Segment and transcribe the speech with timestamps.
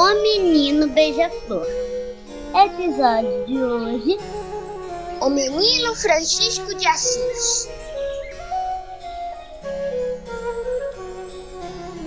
[0.00, 1.66] O Menino Beija-Flor.
[2.54, 4.16] Episódio de hoje:
[5.20, 7.68] O Menino Francisco de Assis.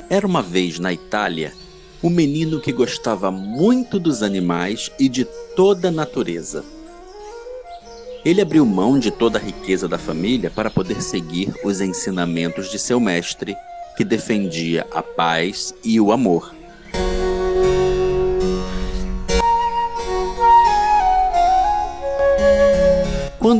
[0.10, 1.54] Era uma vez na Itália
[2.02, 5.24] um menino que gostava muito dos animais e de
[5.56, 6.66] toda a natureza.
[8.26, 12.80] Ele abriu mão de toda a riqueza da família para poder seguir os ensinamentos de
[12.80, 13.56] seu mestre,
[13.96, 16.63] que defendia a paz e o amor.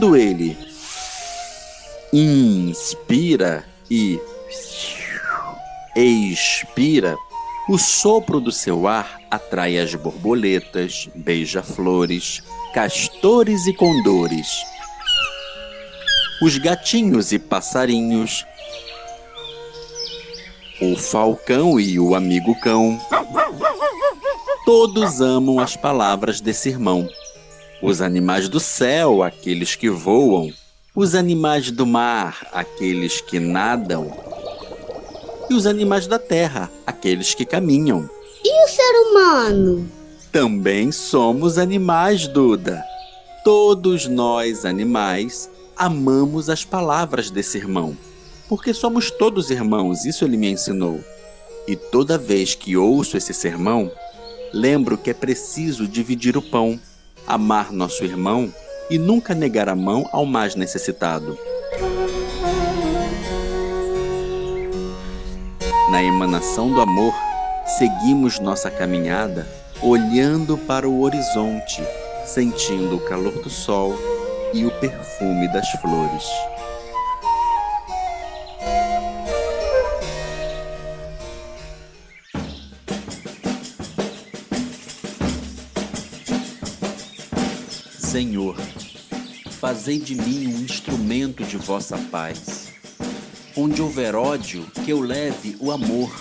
[0.04, 0.58] Quando ele
[2.12, 4.20] inspira e
[5.96, 7.16] expira,
[7.70, 12.44] o sopro do seu ar atrai as borboletas, beija-flores,
[12.74, 14.50] castores e condores,
[16.42, 18.46] os gatinhos e passarinhos,
[20.82, 23.00] o falcão e o amigo cão.
[24.66, 27.08] Todos amam as palavras desse irmão.
[27.86, 30.50] Os animais do céu, aqueles que voam,
[30.96, 34.10] os animais do mar, aqueles que nadam,
[35.50, 38.10] e os animais da terra, aqueles que caminham.
[38.42, 39.92] E o ser humano?
[40.32, 42.82] Também somos animais, Duda.
[43.44, 47.98] Todos nós, animais, amamos as palavras desse irmão.
[48.48, 51.04] Porque somos todos irmãos, isso ele me ensinou.
[51.68, 53.92] E toda vez que ouço esse sermão,
[54.54, 56.80] lembro que é preciso dividir o pão,
[57.28, 58.54] amar nosso irmão
[58.90, 61.38] e nunca negar a mão ao mais necessitado.
[65.92, 67.14] Na emanação do amor,
[67.78, 69.48] seguimos nossa caminhada
[69.82, 71.84] olhando para o horizonte,
[72.26, 73.96] sentindo o calor do sol
[74.54, 76.24] e o perfume das flores.
[88.14, 88.56] Senhor,
[89.60, 92.68] fazei de mim um instrumento de vossa paz.
[93.58, 96.14] Onde houver ódio, que eu leve o amor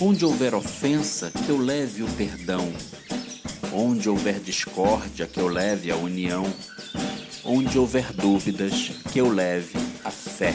[0.00, 2.72] Onde houver ofensa, que eu leve o perdão.
[3.70, 6.50] Onde houver discórdia, que eu leve a união.
[7.44, 10.54] Onde houver dúvidas, que eu leve a fé.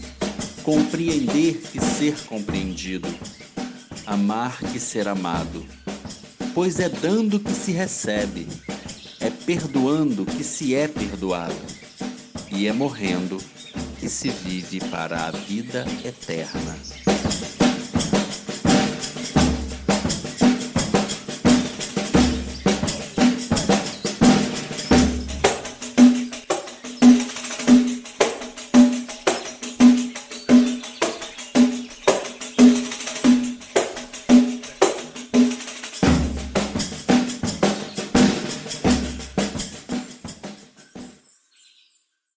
[0.63, 3.07] compreender que ser compreendido,
[4.05, 5.65] amar que ser amado
[6.53, 8.47] pois é dando que se recebe,
[9.19, 11.55] é perdoando que se é perdoado,
[12.51, 13.37] e é morrendo
[13.99, 16.77] que se vive para a vida eterna.